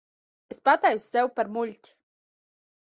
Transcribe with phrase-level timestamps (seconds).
[0.55, 1.97] Es pataisu sevi par muļķi.